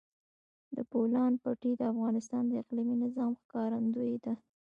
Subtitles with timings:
[0.75, 4.33] د بولان پټي د افغانستان د اقلیمي نظام ښکارندوی ده.